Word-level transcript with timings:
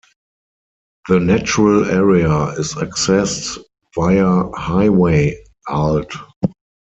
The 1.09 1.19
natural 1.19 1.85
area 1.85 2.45
is 2.59 2.73
accessed 2.73 3.59
via 3.95 4.49
Highway 4.59 5.43
Alt. 5.67 6.11